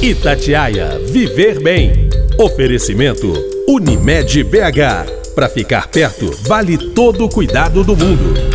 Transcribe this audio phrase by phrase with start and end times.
[0.00, 2.08] Itatiaia Viver Bem.
[2.38, 3.32] Oferecimento
[3.66, 5.34] Unimed BH.
[5.34, 8.47] Para ficar perto, vale todo o cuidado do mundo.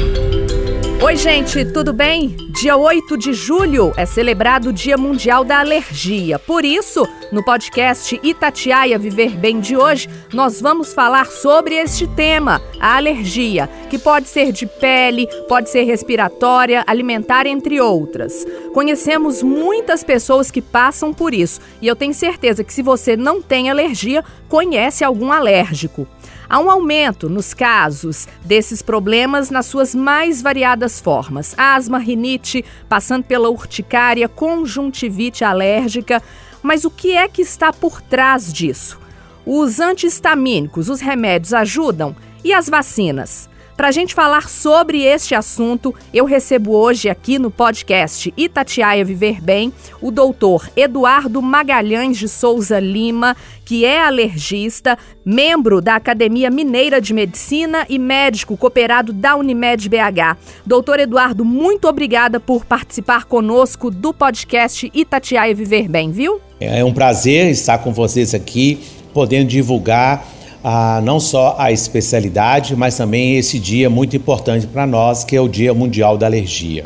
[1.03, 2.29] Oi, gente, tudo bem?
[2.53, 6.39] Dia 8 de julho é celebrado o Dia Mundial da Alergia.
[6.39, 12.61] Por isso, no podcast Itatiaia Viver Bem de hoje, nós vamos falar sobre este tema,
[12.79, 18.47] a alergia, que pode ser de pele, pode ser respiratória, alimentar, entre outras.
[18.73, 23.41] Conhecemos muitas pessoas que passam por isso e eu tenho certeza que se você não
[23.41, 26.07] tem alergia, conhece algum alérgico.
[26.49, 33.23] Há um aumento nos casos desses problemas nas suas mais variadas formas: asma, rinite, passando
[33.23, 36.21] pela urticária, conjuntivite alérgica.
[36.61, 38.99] Mas o que é que está por trás disso?
[39.45, 42.15] Os antihistamínicos, os remédios ajudam?
[42.43, 43.49] E as vacinas?
[43.83, 49.41] Para a gente falar sobre este assunto, eu recebo hoje aqui no podcast Itatiaia Viver
[49.41, 57.01] Bem o doutor Eduardo Magalhães de Souza Lima, que é alergista, membro da Academia Mineira
[57.01, 60.37] de Medicina e médico cooperado da Unimed BH.
[60.65, 66.39] Doutor Eduardo, muito obrigada por participar conosco do podcast Itatiaia Viver Bem, viu?
[66.57, 68.79] É um prazer estar com vocês aqui,
[69.13, 70.25] podendo divulgar
[70.63, 75.41] a, não só a especialidade, mas também esse dia muito importante para nós, que é
[75.41, 76.85] o Dia Mundial da Alergia.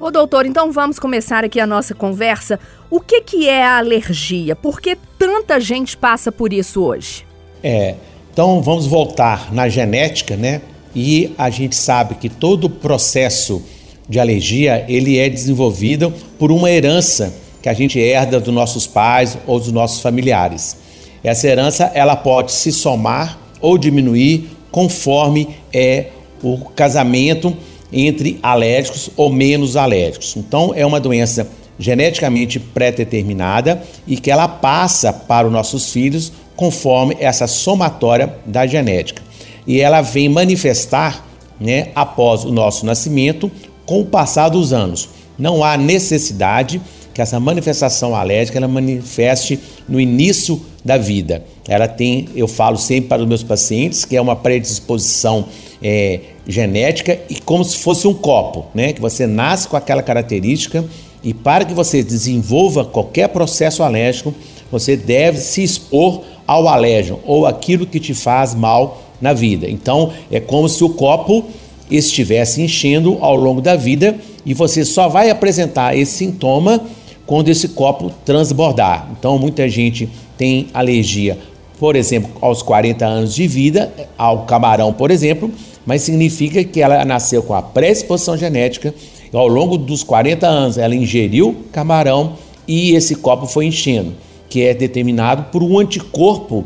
[0.00, 2.58] Ô doutor, então vamos começar aqui a nossa conversa.
[2.90, 4.54] O que, que é a alergia?
[4.54, 7.24] Por que tanta gente passa por isso hoje?
[7.62, 7.94] É,
[8.32, 10.60] então vamos voltar na genética, né?
[10.94, 13.62] E a gente sabe que todo o processo
[14.08, 19.38] de alergia ele é desenvolvido por uma herança que a gente herda dos nossos pais
[19.46, 20.83] ou dos nossos familiares.
[21.24, 26.08] Essa herança ela pode se somar ou diminuir conforme é
[26.42, 27.56] o casamento
[27.90, 30.36] entre alérgicos ou menos alérgicos.
[30.36, 37.16] Então é uma doença geneticamente pré-determinada e que ela passa para os nossos filhos conforme
[37.18, 39.22] essa somatória da genética.
[39.66, 41.26] E ela vem manifestar
[41.58, 43.50] né, após o nosso nascimento
[43.86, 45.08] com o passar dos anos.
[45.38, 46.80] Não há necessidade
[47.12, 51.44] que essa manifestação alérgica ela manifeste no início da vida.
[51.66, 55.46] Ela tem, eu falo sempre para os meus pacientes, que é uma predisposição
[55.82, 58.92] é, genética e como se fosse um copo, né?
[58.92, 60.84] Que você nasce com aquela característica
[61.22, 64.34] e para que você desenvolva qualquer processo alérgico,
[64.70, 69.68] você deve se expor ao alérgeno ou aquilo que te faz mal na vida.
[69.68, 71.44] Então, é como se o copo
[71.90, 76.80] estivesse enchendo ao longo da vida e você só vai apresentar esse sintoma
[77.26, 79.08] quando esse copo transbordar.
[79.18, 81.38] Então, muita gente tem alergia,
[81.78, 85.50] por exemplo, aos 40 anos de vida, ao camarão, por exemplo,
[85.84, 88.94] mas significa que ela nasceu com a predisposição genética
[89.32, 92.34] e ao longo dos 40 anos ela ingeriu camarão
[92.66, 94.14] e esse copo foi enchendo,
[94.48, 96.64] que é determinado por um anticorpo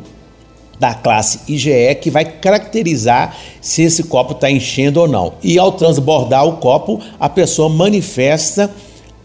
[0.78, 5.32] da classe IgE que vai caracterizar se esse copo está enchendo ou não.
[5.42, 8.70] E ao transbordar o copo, a pessoa manifesta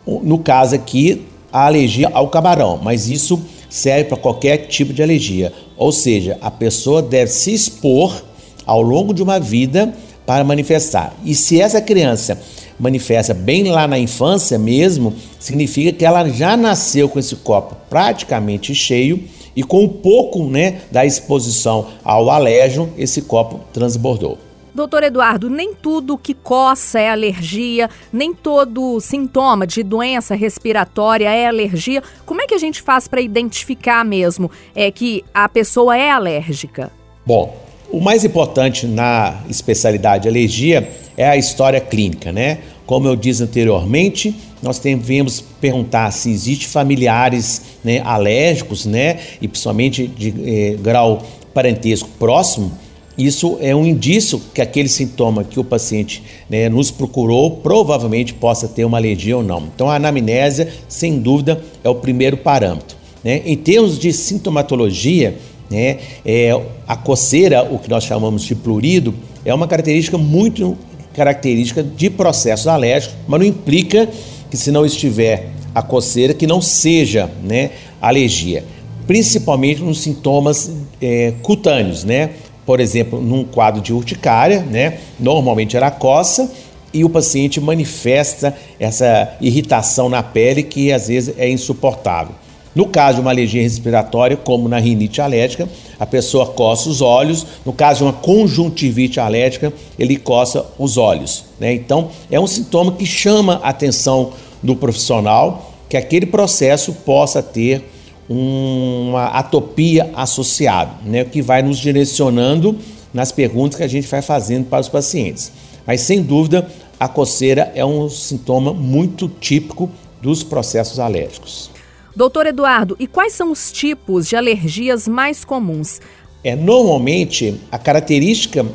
[0.05, 3.41] no caso aqui, a alergia ao camarão, mas isso
[3.73, 5.51] serve para qualquer tipo de alergia.
[5.75, 8.23] Ou seja, a pessoa deve se expor
[8.67, 9.91] ao longo de uma vida
[10.27, 11.11] para manifestar.
[11.25, 12.39] E se essa criança
[12.79, 18.75] manifesta bem lá na infância mesmo, significa que ela já nasceu com esse copo praticamente
[18.75, 19.23] cheio
[19.55, 24.37] e com um pouco né, da exposição ao alérgeno, esse copo transbordou.
[24.73, 31.45] Doutor Eduardo, nem tudo que coça é alergia, nem todo sintoma de doença respiratória é
[31.45, 32.01] alergia.
[32.25, 36.91] Como é que a gente faz para identificar mesmo é que a pessoa é alérgica?
[37.23, 37.55] Bom,
[37.91, 42.57] o mais importante na especialidade de alergia é a história clínica, né?
[42.87, 49.19] Como eu disse anteriormente, nós devemos perguntar se existe familiares né, alérgicos, né?
[49.39, 51.23] E principalmente de eh, grau
[51.53, 52.75] parentesco próximo
[53.17, 58.67] isso é um indício que aquele sintoma que o paciente né, nos procurou provavelmente possa
[58.67, 59.63] ter uma alergia ou não.
[59.73, 62.97] Então, a anamnésia, sem dúvida, é o primeiro parâmetro.
[63.23, 63.41] Né?
[63.45, 65.37] Em termos de sintomatologia,
[65.69, 69.13] né, é, a coceira, o que nós chamamos de plurido,
[69.45, 70.77] é uma característica muito
[71.13, 74.09] característica de processos alérgicos, mas não implica
[74.49, 77.71] que se não estiver a coceira, que não seja né,
[78.01, 78.63] alergia.
[79.05, 80.71] Principalmente nos sintomas
[81.01, 82.31] é, cutâneos, né?
[82.65, 84.99] Por exemplo, num quadro de urticária, né?
[85.19, 86.51] Normalmente ela coça
[86.93, 92.35] e o paciente manifesta essa irritação na pele que às vezes é insuportável.
[92.75, 95.69] No caso de uma alergia respiratória, como na rinite alérgica,
[95.99, 97.45] a pessoa coça os olhos.
[97.63, 101.45] No caso de uma conjuntivite alérgica, ele coça os olhos.
[101.59, 101.73] Né?
[101.73, 107.92] Então, é um sintoma que chama a atenção do profissional que aquele processo possa ter
[108.29, 112.77] uma atopia associada, né, que vai nos direcionando
[113.13, 115.51] nas perguntas que a gente vai fazendo para os pacientes.
[115.85, 116.67] Mas sem dúvida,
[116.99, 119.89] a coceira é um sintoma muito típico
[120.21, 121.69] dos processos alérgicos.
[122.15, 125.99] Doutor Eduardo, e quais são os tipos de alergias mais comuns?
[126.43, 128.65] É, normalmente, a característica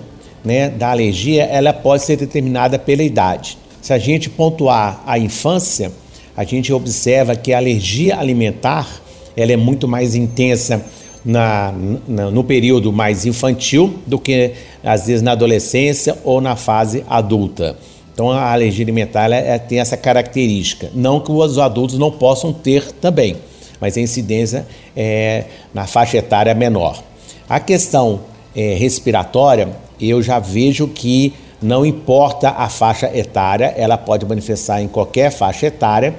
[0.44, 3.56] né, da alergia ela pode ser determinada pela idade.
[3.80, 5.92] Se a gente pontuar a infância,
[6.36, 8.88] a gente observa que a alergia alimentar
[9.36, 10.84] ela é muito mais intensa
[11.24, 11.74] na,
[12.06, 14.52] na, no período mais infantil do que
[14.82, 17.76] às vezes na adolescência ou na fase adulta.
[18.12, 20.90] Então a alergia alimentar ela, ela tem essa característica.
[20.94, 23.36] Não que os adultos não possam ter também,
[23.80, 24.66] mas a incidência
[24.96, 27.02] é na faixa etária menor.
[27.48, 28.20] A questão
[28.56, 29.68] é, respiratória,
[30.00, 35.66] eu já vejo que não importa a faixa etária, ela pode manifestar em qualquer faixa
[35.66, 36.14] etária,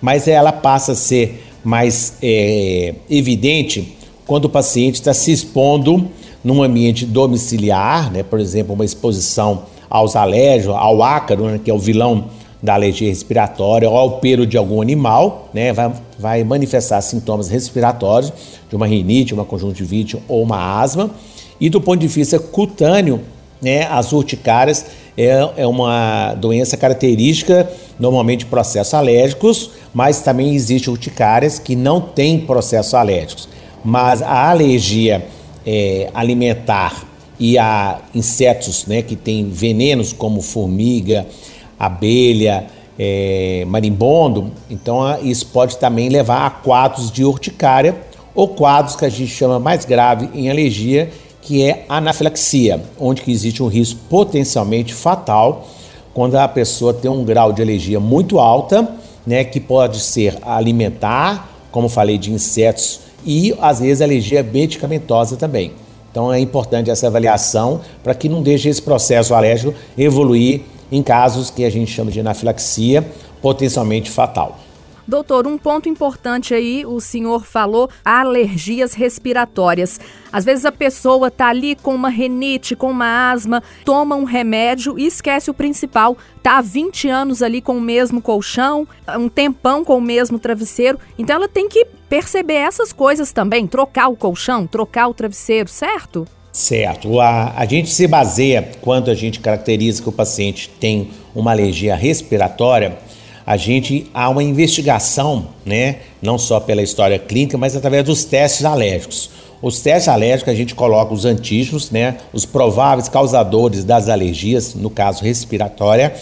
[0.00, 6.08] mas ela passa a ser mais é, evidente quando o paciente está se expondo
[6.42, 11.74] num ambiente domiciliar, né, por exemplo, uma exposição aos alérgicos, ao ácaro, né, que é
[11.74, 12.26] o vilão
[12.62, 18.32] da alergia respiratória, ou ao pelo de algum animal, né, vai, vai manifestar sintomas respiratórios
[18.68, 21.10] de uma rinite, uma conjuntivite ou uma asma.
[21.60, 23.20] E do ponto de vista cutâneo,
[23.60, 24.86] né, as urticárias
[25.16, 32.40] é, é uma doença característica, normalmente processos alérgicos, mas também existe urticárias que não têm
[32.40, 33.48] processos alérgicos.
[33.84, 35.26] Mas a alergia
[35.66, 37.04] é, alimentar
[37.38, 41.26] e a insetos né, que têm venenos como formiga,
[41.78, 42.66] abelha,
[42.98, 47.96] é, marimbondo, então isso pode também levar a quadros de urticária
[48.34, 51.10] ou quadros que a gente chama mais grave em alergia,
[51.42, 55.68] que é anafilaxia, onde existe um risco potencialmente fatal
[56.14, 58.88] quando a pessoa tem um grau de alergia muito alta,
[59.26, 65.72] né, que pode ser alimentar, como falei, de insetos e às vezes alergia medicamentosa também.
[66.10, 71.50] Então é importante essa avaliação para que não deixe esse processo alérgico evoluir em casos
[71.50, 73.04] que a gente chama de anafilaxia
[73.40, 74.58] potencialmente fatal.
[75.12, 80.00] Doutor, um ponto importante aí, o senhor falou alergias respiratórias.
[80.32, 84.98] Às vezes a pessoa tá ali com uma renite, com uma asma, toma um remédio
[84.98, 86.16] e esquece o principal.
[86.42, 88.88] Tá há 20 anos ali com o mesmo colchão,
[89.18, 90.98] um tempão com o mesmo travesseiro.
[91.18, 96.26] Então ela tem que perceber essas coisas também, trocar o colchão, trocar o travesseiro, certo?
[96.50, 97.20] Certo.
[97.20, 101.94] A, a gente se baseia, quando a gente caracteriza que o paciente tem uma alergia
[101.94, 102.96] respiratória,
[103.44, 108.64] a gente há uma investigação, né, não só pela história clínica, mas através dos testes
[108.64, 109.30] alérgicos.
[109.60, 114.90] Os testes alérgicos a gente coloca os antígenos, né, os prováveis causadores das alergias, no
[114.90, 116.14] caso respiratória,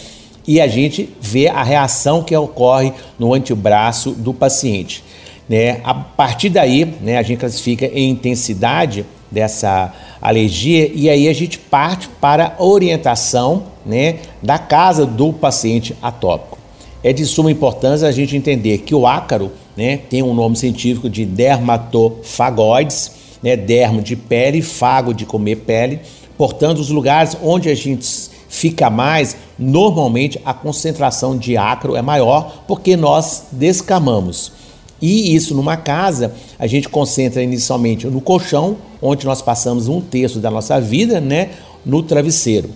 [0.47, 5.05] e a gente vê a reação que ocorre no antebraço do paciente.
[5.49, 5.81] Né?
[5.85, 11.59] A partir daí, né, a gente classifica em intensidade dessa alergia e aí a gente
[11.59, 16.60] parte para a orientação né, da casa do paciente atópico
[17.03, 21.09] é de suma importância a gente entender que o ácaro né, tem um nome científico
[21.09, 23.13] de dermatofagoides,
[23.43, 26.01] né, dermo de pele, fago de comer pele.
[26.37, 32.65] Portanto, os lugares onde a gente fica mais, normalmente a concentração de ácaro é maior
[32.67, 34.53] porque nós descamamos.
[35.01, 40.41] E isso numa casa, a gente concentra inicialmente no colchão, onde nós passamos um terço
[40.41, 41.51] da nossa vida, né,
[41.87, 42.69] no travesseiro.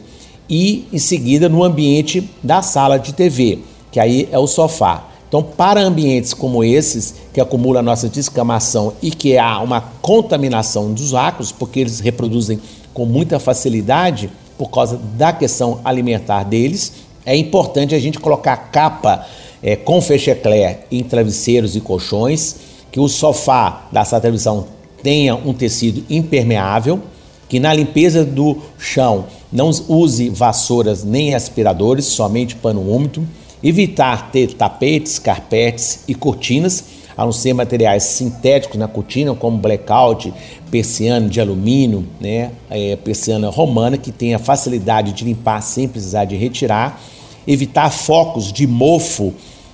[0.48, 3.58] E em seguida no ambiente da sala de TV
[3.94, 5.04] que aí é o sofá.
[5.28, 10.92] Então, para ambientes como esses, que acumula a nossa descamação e que há uma contaminação
[10.92, 12.58] dos ácaros, porque eles reproduzem
[12.92, 19.24] com muita facilidade por causa da questão alimentar deles, é importante a gente colocar capa
[19.62, 22.56] é, com fecheclé em travesseiros e colchões,
[22.90, 24.66] que o sofá dessa televisão
[25.04, 27.00] tenha um tecido impermeável,
[27.48, 33.24] que na limpeza do chão não use vassouras nem aspiradores, somente pano úmido
[33.64, 36.84] Evitar ter tapetes, carpetes e cortinas,
[37.16, 40.34] a não ser materiais sintéticos na cortina, como blackout,
[40.70, 46.36] persiana de alumínio, né, é, persiana romana, que tenha facilidade de limpar sem precisar de
[46.36, 47.00] retirar.
[47.46, 49.32] Evitar focos de mofo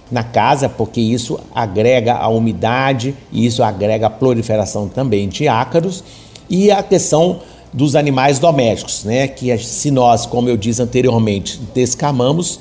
[0.09, 6.05] na casa, porque isso agrega a umidade e isso agrega a proliferação também de ácaros.
[6.49, 7.41] E a questão
[7.73, 12.61] dos animais domésticos, né, que se nós, como eu disse anteriormente, descamamos,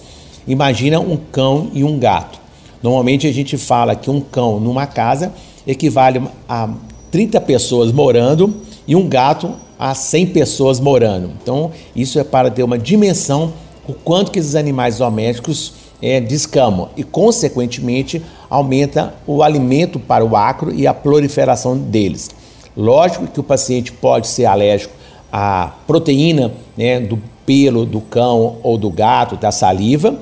[0.49, 2.39] Imagina um cão e um gato.
[2.81, 5.31] Normalmente a gente fala que um cão numa casa
[5.67, 6.73] equivale a
[7.11, 8.55] 30 pessoas morando
[8.87, 11.29] e um gato a 100 pessoas morando.
[11.41, 13.53] Então, isso é para ter uma dimensão
[13.87, 20.35] o quanto que esses animais domésticos é, descamam e, consequentemente, aumenta o alimento para o
[20.35, 22.29] acro e a proliferação deles.
[22.75, 24.93] Lógico que o paciente pode ser alérgico
[25.31, 30.19] à proteína né, do pelo do cão ou do gato, da saliva,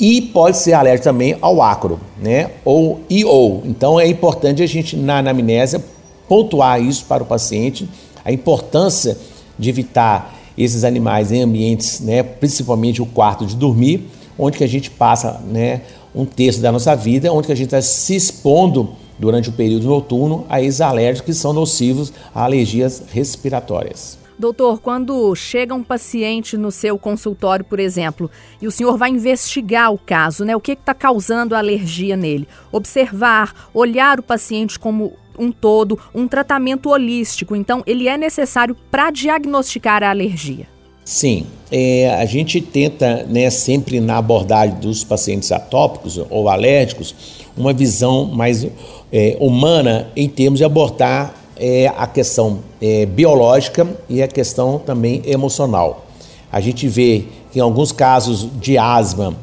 [0.00, 2.52] e pode ser alérgico também ao acro, né?
[2.64, 3.62] Ou e ou.
[3.66, 5.84] Então é importante a gente na anamnésia
[6.26, 7.86] pontuar isso para o paciente,
[8.24, 9.18] a importância
[9.58, 14.68] de evitar esses animais em ambientes, né, principalmente o quarto de dormir, onde que a
[14.68, 15.82] gente passa, né,
[16.14, 19.86] um terço da nossa vida, onde que a gente está se expondo durante o período
[19.86, 24.19] noturno a esses alérgicos que são nocivos a alergias respiratórias.
[24.40, 29.92] Doutor, quando chega um paciente no seu consultório, por exemplo, e o senhor vai investigar
[29.92, 30.56] o caso, né?
[30.56, 32.48] O que está causando a alergia nele?
[32.72, 37.54] Observar, olhar o paciente como um todo, um tratamento holístico.
[37.54, 40.66] Então, ele é necessário para diagnosticar a alergia.
[41.04, 47.14] Sim, é, a gente tenta, né, sempre na abordagem dos pacientes atópicos ou alérgicos,
[47.54, 48.66] uma visão mais
[49.12, 55.20] é, humana em termos de abordar é, a questão é, biológica e a questão também
[55.26, 56.06] emocional.
[56.50, 59.36] A gente vê que em alguns casos de asma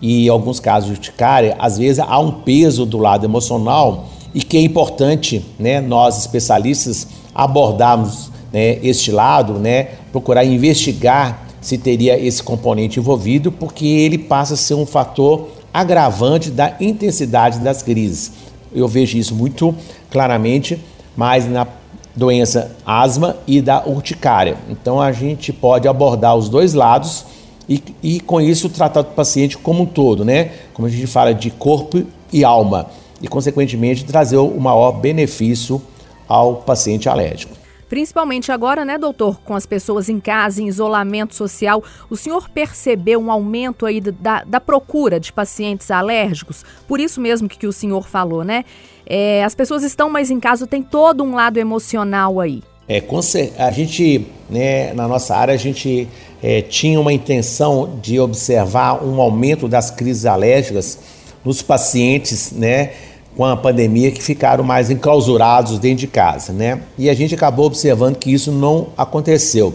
[0.00, 4.42] e em alguns casos de urticária, às vezes há um peso do lado emocional e
[4.42, 12.18] que é importante, né, nós especialistas abordarmos né, este lado, né, procurar investigar se teria
[12.18, 18.32] esse componente envolvido, porque ele passa a ser um fator agravante da intensidade das crises.
[18.74, 19.74] Eu vejo isso muito
[20.10, 20.78] claramente,
[21.16, 21.66] mas na
[22.14, 24.56] doença asma e da urticária.
[24.68, 27.24] Então a gente pode abordar os dois lados
[27.68, 30.50] e, e com isso tratar o paciente como um todo, né?
[30.74, 32.86] Como a gente fala de corpo e alma
[33.20, 35.80] e consequentemente trazer o maior benefício
[36.28, 37.61] ao paciente alérgico.
[37.92, 43.20] Principalmente agora, né, doutor, com as pessoas em casa, em isolamento social, o senhor percebeu
[43.20, 46.64] um aumento aí da, da procura de pacientes alérgicos?
[46.88, 48.64] Por isso mesmo que, que o senhor falou, né?
[49.04, 52.62] É, as pessoas estão mais em casa, tem todo um lado emocional aí.
[52.88, 53.04] É,
[53.58, 56.08] a gente, né, na nossa área, a gente
[56.42, 60.98] é, tinha uma intenção de observar um aumento das crises alérgicas
[61.44, 62.92] nos pacientes, né,
[63.36, 66.80] com a pandemia que ficaram mais enclausurados dentro de casa, né?
[66.98, 69.74] E a gente acabou observando que isso não aconteceu.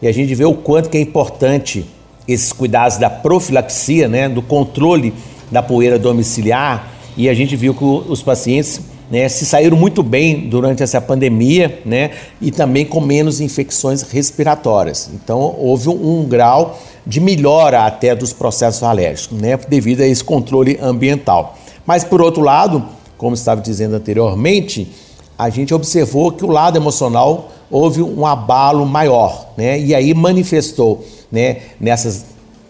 [0.00, 1.86] E a gente vê o quanto que é importante
[2.26, 5.14] esses cuidados da profilaxia, né, do controle
[5.50, 10.48] da poeira domiciliar, e a gente viu que os pacientes né, se saíram muito bem
[10.48, 12.10] durante essa pandemia, né,
[12.40, 15.10] e também com menos infecções respiratórias.
[15.14, 20.22] Então houve um, um grau de melhora até dos processos alérgicos, né, devido a esse
[20.22, 21.56] controle ambiental.
[21.86, 22.84] Mas por outro lado,
[23.18, 24.90] como estava dizendo anteriormente,
[25.36, 29.78] a gente observou que o lado emocional houve um abalo maior, né?
[29.78, 32.24] E aí manifestou, né, nessas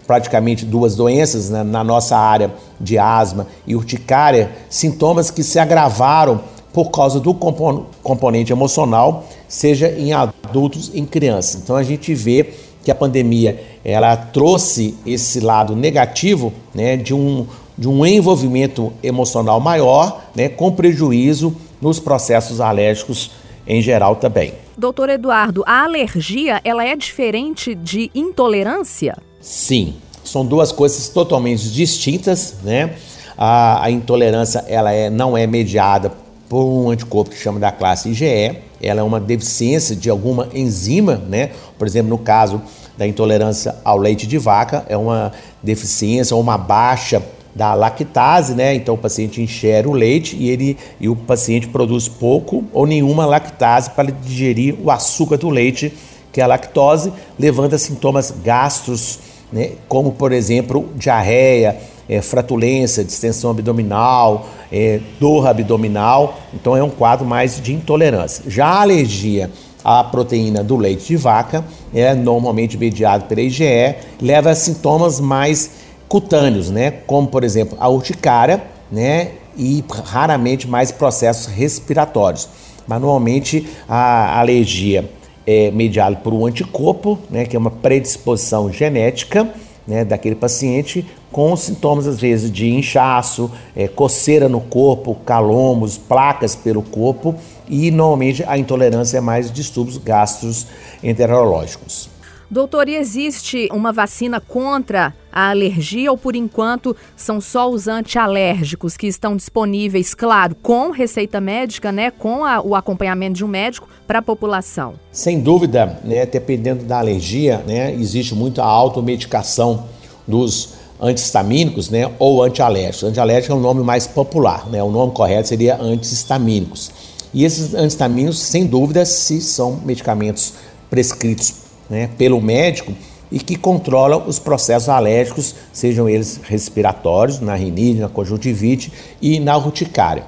[0.07, 6.41] praticamente duas doenças né, na nossa área de asma e urticária, sintomas que se agravaram
[6.73, 11.61] por causa do componente emocional, seja em adultos em crianças.
[11.63, 17.47] Então a gente vê que a pandemia ela trouxe esse lado negativo, né, de um
[17.79, 23.31] de um envolvimento emocional maior, né, com prejuízo nos processos alérgicos
[23.67, 24.53] em geral também.
[24.77, 29.17] Doutor Eduardo, a alergia ela é diferente de intolerância?
[29.41, 29.95] Sim,
[30.25, 32.95] são duas coisas totalmente distintas, né?
[33.37, 36.13] A, a intolerância ela é, não é mediada
[36.49, 41.17] por um anticorpo que chama da classe IgE, ela é uma deficiência de alguma enzima,
[41.29, 41.51] né?
[41.77, 42.61] Por exemplo, no caso
[42.97, 45.33] da intolerância ao leite de vaca, é uma
[45.63, 47.23] deficiência ou uma baixa
[47.59, 48.73] da lactase, né?
[48.73, 53.27] Então o paciente enxera o leite e ele e o paciente produz pouco ou nenhuma
[53.27, 55.93] lactase para digerir o açúcar do leite,
[56.33, 59.19] que é a lactose, levando a sintomas gastros,
[59.53, 59.73] né?
[59.89, 61.77] Como por exemplo diarreia,
[62.09, 66.39] é, fratulência, distensão abdominal, é, dor abdominal.
[66.55, 68.45] Então é um quadro mais de intolerância.
[68.47, 69.51] Já a alergia
[69.85, 75.88] à proteína do leite de vaca é normalmente mediado pela IgE, leva a sintomas mais
[76.09, 76.91] cutâneos, né?
[77.07, 79.33] Como por exemplo a urticária, né?
[79.57, 82.49] E raramente mais processos respiratórios.
[82.87, 85.11] Mas normalmente a alergia
[85.47, 87.45] é mediada por um anticorpo, né?
[87.45, 89.49] Que é uma predisposição genética.
[89.87, 96.55] Né, daquele paciente com sintomas às vezes de inchaço, é, coceira no corpo, calombos, placas
[96.55, 97.35] pelo corpo
[97.69, 102.09] e normalmente a intolerância é mais distúrbios gastroenterológicos.
[102.51, 108.97] Doutor, e existe uma vacina contra a alergia ou por enquanto são só os antialérgicos
[108.97, 113.87] que estão disponíveis, claro, com receita médica, né, com a, o acompanhamento de um médico
[114.07, 114.95] para a população?
[115.13, 119.85] Sem dúvida, né, dependendo da alergia, né, existe muita automedicação
[120.27, 123.05] dos antihistamínicos né, ou antialérgicos.
[123.05, 126.91] Antialérgico é o nome mais popular, né, o nome correto seria antihistamínicos.
[127.35, 130.55] E esses antihistamínicos, sem dúvida, se são medicamentos
[130.89, 132.93] prescritos né, pelo médico
[133.31, 139.57] e que controlam os processos alérgicos, sejam eles respiratórios, na rinite, na conjuntivite e na
[139.57, 140.25] urticária.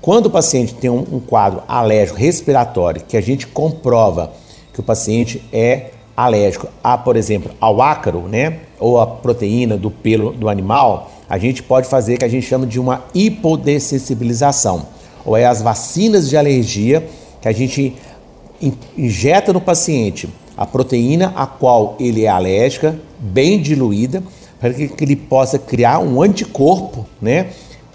[0.00, 4.32] Quando o paciente tem um, um quadro alérgico respiratório, que a gente comprova
[4.72, 9.90] que o paciente é alérgico a, por exemplo, ao ácaro, né, ou a proteína do
[9.90, 14.86] pelo do animal, a gente pode fazer o que a gente chama de uma hipodessensibilização,
[15.24, 17.06] ou é as vacinas de alergia
[17.40, 17.94] que a gente
[18.96, 24.22] injeta no paciente a proteína a qual ele é alérgica, bem diluída,
[24.60, 27.48] para que ele possa criar um anticorpo, né,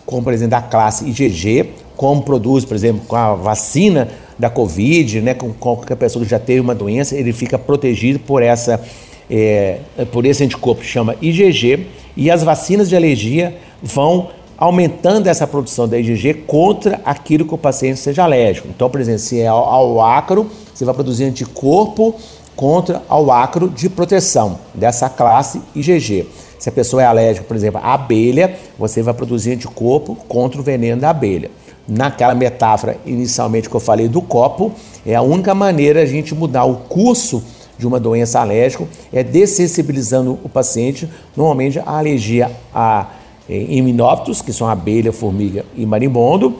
[0.06, 5.22] como por exemplo da classe IgG, como produz, por exemplo, com a vacina da Covid,
[5.22, 8.82] né, com qualquer pessoa que já teve uma doença, ele fica protegido por essa
[9.30, 9.80] é,
[10.12, 11.88] por esse anticorpo que chama IgG
[12.18, 17.58] e as vacinas de alergia vão aumentando essa produção da IgG contra aquilo que o
[17.58, 18.68] paciente seja alérgico.
[18.68, 22.14] Então, por exemplo, se é ao ácaro, você vai produzir anticorpo
[22.60, 26.28] contra ao ácaro de proteção dessa classe IgG.
[26.60, 30.64] Se a pessoa é alérgica, por exemplo, à abelha, você vai produzir anticorpo contra o
[30.64, 31.50] veneno da abelha
[31.88, 34.74] naquela metáfora inicialmente que eu falei do copo,
[35.06, 37.42] é a única maneira a gente mudar o curso
[37.78, 43.08] de uma doença alérgica é dessensibilizando o paciente, normalmente a alergia a
[43.48, 46.58] himenópteros, que são abelha, formiga e marimbondo,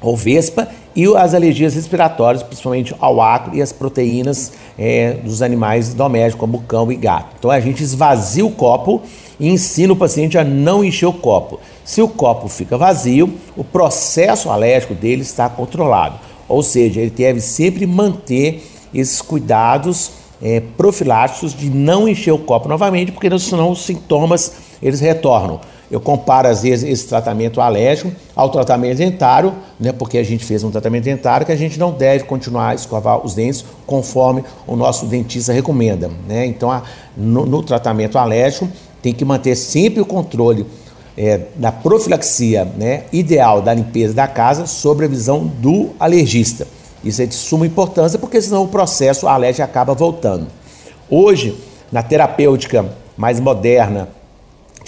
[0.00, 5.94] ou vespa, e as alergias respiratórias, principalmente ao acro e as proteínas é, dos animais
[5.94, 7.36] domésticos, como cão e gato.
[7.38, 9.02] Então a gente esvazia o copo
[9.38, 11.60] e ensina o paciente a não encher o copo.
[11.84, 16.18] Se o copo fica vazio, o processo alérgico dele está controlado.
[16.48, 20.12] Ou seja, ele deve sempre manter esses cuidados
[20.42, 24.52] é, profiláticos de não encher o copo novamente, porque senão os sintomas
[24.82, 25.60] eles retornam.
[25.90, 30.62] Eu comparo às vezes esse tratamento alérgico ao tratamento dentário, né, porque a gente fez
[30.62, 34.76] um tratamento dentário que a gente não deve continuar a escovar os dentes conforme o
[34.76, 36.10] nosso dentista recomenda.
[36.26, 36.44] Né?
[36.44, 36.82] Então, a,
[37.16, 38.68] no, no, tratamento alérgico,
[39.00, 40.66] tem que manter sempre o controle
[41.16, 46.66] é, da profilaxia né, ideal da limpeza da casa sob a visão do alergista.
[47.02, 50.48] Isso é de suma importância porque senão o processo alérgico acaba voltando.
[51.08, 51.56] Hoje,
[51.90, 52.84] na terapêutica
[53.16, 54.08] mais moderna,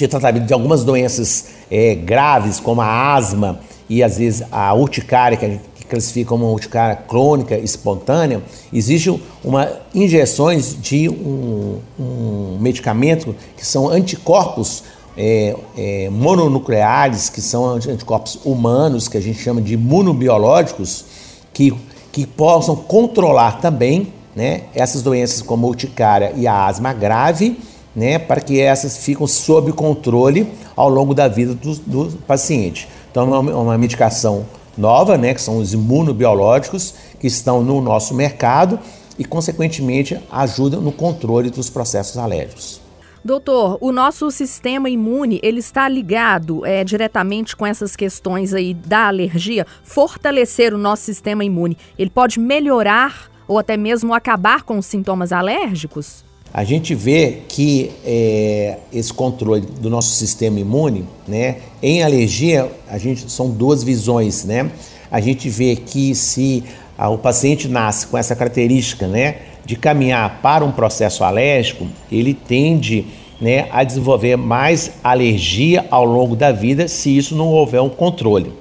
[0.04, 5.36] de tratamento de algumas doenças é, graves, como a asma e às vezes a urticária,
[5.36, 8.40] que a gente classifica como urticária crônica espontânea,
[8.72, 14.84] existe uma injeções de um, um medicamento que são anticorpos
[15.16, 21.04] é, é, mononucleares, que são anticorpos humanos, que a gente chama de imunobiológicos,
[21.52, 21.74] que,
[22.12, 27.58] que possam controlar também né, essas doenças como urticária e a asma grave
[27.94, 32.88] né, para que essas ficam sob controle ao longo da vida do, do paciente.
[33.10, 38.14] Então, é uma, uma medicação nova, né, que são os imunobiológicos que estão no nosso
[38.14, 38.78] mercado
[39.18, 42.80] e, consequentemente, ajudam no controle dos processos alérgicos.
[43.22, 49.08] Doutor, o nosso sistema imune ele está ligado é, diretamente com essas questões aí da
[49.08, 49.66] alergia.
[49.84, 55.32] Fortalecer o nosso sistema imune, ele pode melhorar ou até mesmo acabar com os sintomas
[55.32, 56.24] alérgicos?
[56.52, 62.98] A gente vê que é, esse controle do nosso sistema imune, né, em alergia, a
[62.98, 64.68] gente são duas visões, né?
[65.10, 66.64] A gente vê que se
[66.98, 72.34] ah, o paciente nasce com essa característica, né, de caminhar para um processo alérgico, ele
[72.34, 73.06] tende,
[73.40, 78.52] né, a desenvolver mais alergia ao longo da vida, se isso não houver um controle.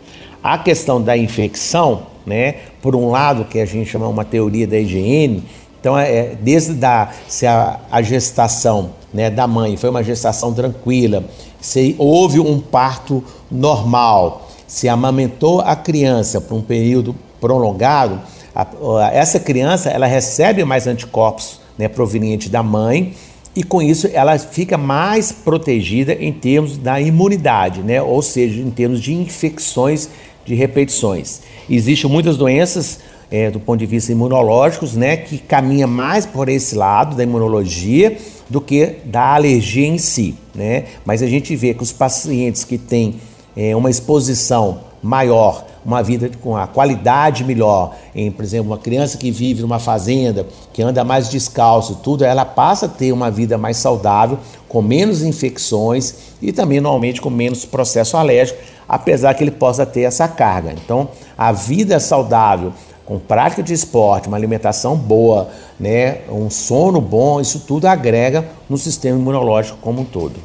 [0.44, 4.78] A questão da infecção, né, por um lado que a gente chama uma teoria da
[4.78, 5.44] higiene,
[5.80, 10.54] então, é, é, desde da, se a, a gestação né, da mãe foi uma gestação
[10.54, 11.24] tranquila,
[11.62, 18.20] se houve um parto normal, se amamentou a criança por um período prolongado,
[18.54, 23.14] a, a, essa criança ela recebe mais anticorpos né, provenientes da mãe
[23.56, 28.02] e com isso ela fica mais protegida em termos da imunidade, né?
[28.02, 30.10] ou seja, em termos de infecções
[30.46, 31.42] de repetições.
[31.70, 33.00] Existem muitas doenças
[33.32, 38.18] é, do ponto de vista imunológicos, né, que caminha mais por esse lado da imunologia
[38.50, 40.86] do que da alergia em si, né?
[41.06, 43.16] Mas a gente vê que os pacientes que têm
[43.56, 49.18] é, uma exposição maior, uma vida com a qualidade melhor, em, por exemplo, uma criança
[49.18, 53.58] que vive numa fazenda, que anda mais descalço, tudo, ela passa a ter uma vida
[53.58, 59.52] mais saudável, com menos infecções e também normalmente com menos processo alérgico, apesar que ele
[59.52, 60.74] possa ter essa carga.
[60.74, 62.74] Então, a vida saudável
[63.10, 68.78] com prática de esporte, uma alimentação boa, né, um sono bom, isso tudo agrega no
[68.78, 70.36] sistema imunológico como um todo.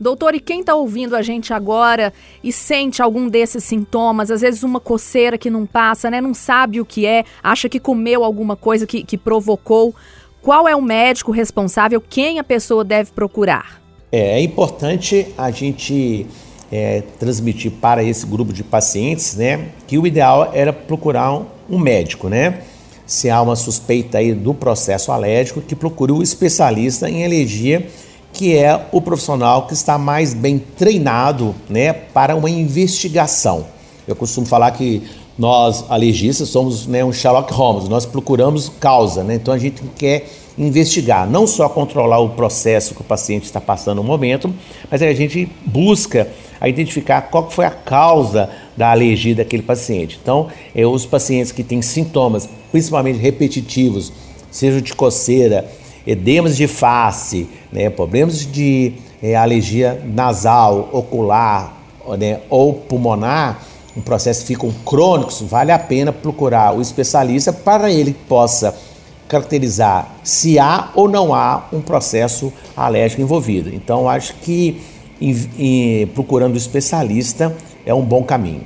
[0.00, 2.10] Doutor, e quem está ouvindo a gente agora
[2.42, 6.18] e sente algum desses sintomas, às vezes uma coceira que não passa, né?
[6.18, 9.94] Não sabe o que é, acha que comeu alguma coisa que, que provocou.
[10.40, 12.00] Qual é o médico responsável?
[12.00, 13.82] Quem a pessoa deve procurar?
[14.10, 16.26] É, é importante a gente
[16.72, 21.78] é, transmitir para esse grupo de pacientes, né, que o ideal era procurar um, um
[21.78, 22.60] médico, né?
[23.06, 27.88] Se há uma suspeita aí do processo alérgico, que procure o especialista em alergia
[28.32, 33.66] que é o profissional que está mais bem treinado né, para uma investigação.
[34.06, 35.02] Eu costumo falar que
[35.38, 39.34] nós, alergistas, somos né, um Sherlock Holmes, nós procuramos causa, né?
[39.36, 43.98] então a gente quer investigar, não só controlar o processo que o paciente está passando
[43.98, 44.52] no momento,
[44.90, 46.28] mas a gente busca
[46.66, 50.18] identificar qual foi a causa da alergia daquele paciente.
[50.20, 54.12] Então, é, os pacientes que têm sintomas, principalmente repetitivos,
[54.50, 55.68] seja de coceira,
[56.06, 61.76] edemas de face, né, problemas de é, alergia nasal, ocular
[62.18, 63.62] né, ou pulmonar,
[63.96, 68.74] um processo ficam crônicos, vale a pena procurar o especialista para ele possa
[69.28, 73.74] caracterizar se há ou não há um processo alérgico envolvido.
[73.74, 74.80] Então, acho que
[76.14, 78.64] procurando especialista é um bom caminho.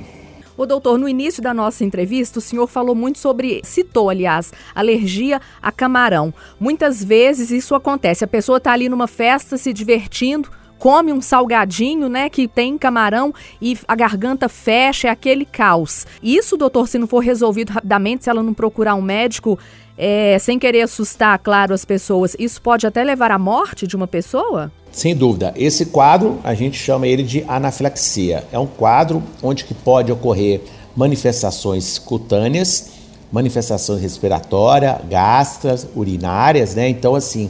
[0.55, 5.41] O doutor, no início da nossa entrevista, o senhor falou muito sobre, citou, aliás, alergia
[5.59, 6.31] a camarão.
[6.59, 10.51] Muitas vezes isso acontece, a pessoa está ali numa festa se divertindo,
[10.83, 16.05] come um salgadinho, né, que tem camarão e a garganta fecha, é aquele caos.
[16.21, 19.57] Isso, doutor, se não for resolvido rapidamente, se ela não procurar um médico,
[19.97, 24.07] é, sem querer assustar, claro, as pessoas, isso pode até levar à morte de uma
[24.07, 24.69] pessoa?
[24.91, 25.53] Sem dúvida.
[25.55, 28.43] Esse quadro a gente chama ele de anafilaxia.
[28.51, 30.63] É um quadro onde que pode ocorrer
[30.97, 32.91] manifestações cutâneas,
[33.31, 36.89] manifestações respiratórias, gastras, urinárias, né?
[36.89, 37.49] Então, assim,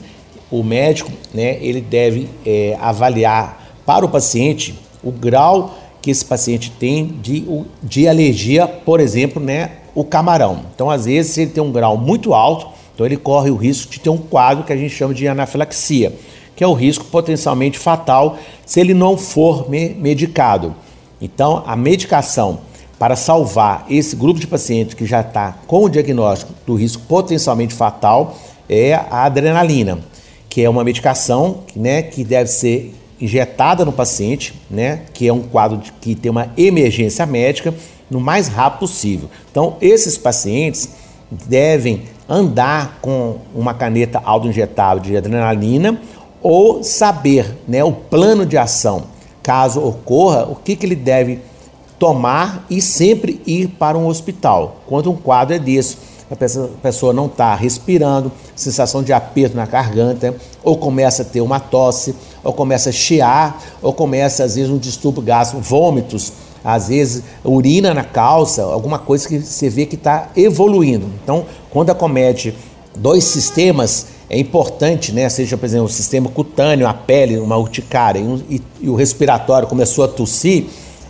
[0.59, 6.71] o médico, né, ele deve é, avaliar para o paciente o grau que esse paciente
[6.71, 7.45] tem de,
[7.81, 10.61] de alergia, por exemplo, né, o camarão.
[10.73, 13.91] Então, às vezes, se ele tem um grau muito alto, então ele corre o risco
[13.91, 16.13] de ter um quadro que a gente chama de anafilaxia
[16.55, 20.75] que é o risco potencialmente fatal se ele não for medicado.
[21.21, 22.59] Então, a medicação
[22.99, 27.73] para salvar esse grupo de pacientes que já está com o diagnóstico do risco potencialmente
[27.73, 28.37] fatal
[28.69, 29.99] é a adrenalina,
[30.53, 35.41] que é uma medicação né, que deve ser injetada no paciente, né, que é um
[35.41, 37.73] quadro de, que tem uma emergência médica,
[38.07, 39.31] no mais rápido possível.
[39.49, 40.89] Então, esses pacientes
[41.31, 45.99] devem andar com uma caneta autoinjetável de adrenalina
[46.39, 49.05] ou saber né, o plano de ação,
[49.41, 51.39] caso ocorra, o que, que ele deve
[51.97, 54.83] tomar e sempre ir para um hospital.
[54.85, 55.97] Quando um quadro é desse,
[56.29, 61.59] a pessoa não está respirando, sensação de aperto na garganta, ou começa a ter uma
[61.59, 67.23] tosse, ou começa a chiar, ou começa às vezes um distúrbio gástrico, vômitos, às vezes
[67.43, 71.07] urina na calça, alguma coisa que você vê que está evoluindo.
[71.23, 72.55] Então, quando acomete
[72.95, 75.27] dois sistemas, é importante, né?
[75.29, 79.67] Seja, por exemplo, o sistema cutâneo, a pele, uma urticária e, e, e o respiratório
[79.67, 80.65] começou a tossir,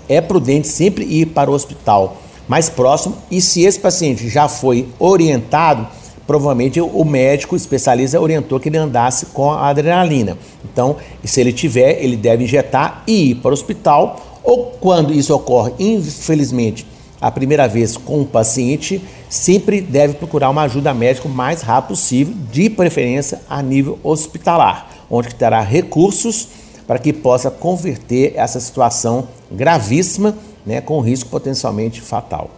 [0.09, 4.89] é prudente sempre ir para o hospital mais próximo e se esse paciente já foi
[4.99, 5.87] orientado,
[6.25, 10.37] provavelmente o médico especialista orientou que ele andasse com a adrenalina.
[10.63, 15.33] Então, se ele tiver, ele deve injetar e ir para o hospital ou quando isso
[15.33, 16.85] ocorre, infelizmente,
[17.19, 21.89] a primeira vez com o paciente, sempre deve procurar uma ajuda médica o mais rápido
[21.89, 26.49] possível, de preferência a nível hospitalar, onde terá recursos
[26.85, 32.49] para que possa converter essa situação gravíssima, né, com risco potencialmente fatal.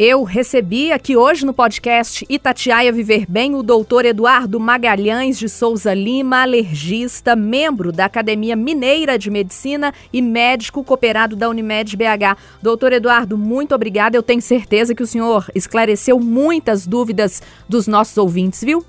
[0.00, 5.92] Eu recebi aqui hoje no podcast Itatiaia Viver Bem o doutor Eduardo Magalhães de Souza
[5.92, 12.38] Lima, alergista, membro da Academia Mineira de Medicina e médico cooperado da Unimed BH.
[12.62, 14.16] Doutor Eduardo, muito obrigada.
[14.16, 18.84] Eu tenho certeza que o senhor esclareceu muitas dúvidas dos nossos ouvintes, viu?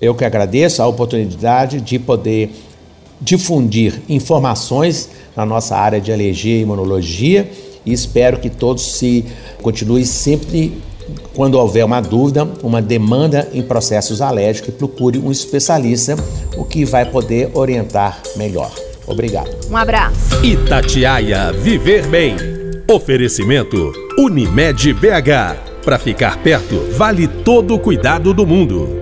[0.00, 2.52] Eu que agradeço a oportunidade de poder
[3.20, 7.50] difundir informações na nossa área de alergia e imunologia
[7.84, 9.24] e espero que todos se
[9.60, 10.80] continuem sempre
[11.34, 16.16] quando houver uma dúvida, uma demanda em processos alérgicos, procure um especialista,
[16.56, 18.70] o que vai poder orientar melhor.
[19.06, 19.50] Obrigado.
[19.68, 20.44] Um abraço.
[20.44, 22.36] Itatiaia Viver Bem.
[22.88, 25.82] Oferecimento Unimed BH.
[25.84, 29.01] Para ficar perto, vale todo o cuidado do mundo.